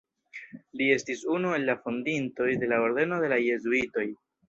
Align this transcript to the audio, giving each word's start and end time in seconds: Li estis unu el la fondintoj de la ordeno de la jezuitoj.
Li 0.81 0.87
estis 0.95 1.21
unu 1.35 1.53
el 1.59 1.67
la 1.71 1.77
fondintoj 1.85 2.51
de 2.65 2.73
la 2.75 2.83
ordeno 2.89 3.25
de 3.27 3.33
la 3.37 3.43
jezuitoj. 3.49 4.13